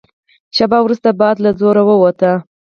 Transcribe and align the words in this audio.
شېبه 0.55 0.79
وروسته 0.83 1.09
باد 1.19 1.35
له 1.45 1.51
زوره 1.59 1.83
ووت. 1.87 2.19